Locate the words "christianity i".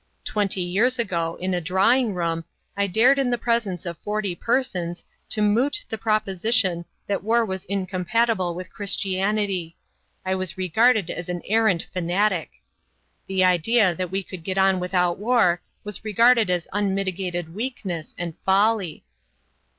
8.73-10.33